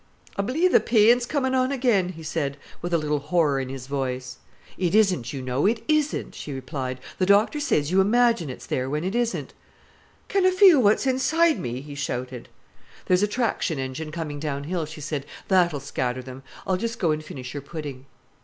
[0.35, 3.85] "I b'lieve th' peen's commin' on again," he said, with a little horror in his
[3.85, 4.37] voice.
[4.75, 6.99] "It isn't, you know, it isn't," she replied.
[7.19, 9.53] "The doctor says you imagine it's there when it isn't."
[10.27, 12.49] "Canna I feel what's inside me?" he shouted.
[13.05, 15.23] "There's a traction engine coming downhill," she said.
[15.49, 16.41] "That'll scatter them.
[16.65, 18.07] I'll just go an' finish your pudding."